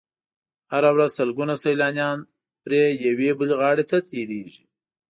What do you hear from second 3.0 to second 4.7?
یوې بلې غاړې ته تېرېږي.